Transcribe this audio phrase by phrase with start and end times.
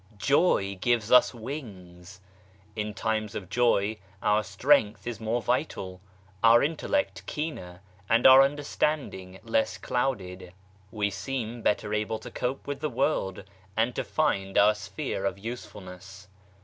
[0.17, 2.21] Joy gives us wings!
[2.75, 6.01] In times of joy our strength is more vital,
[6.43, 10.53] our intellect keener, and our understand ing less clouded.
[10.89, 13.43] We seem better able to cope with the world
[13.77, 16.27] and to find our sphere of usefulness.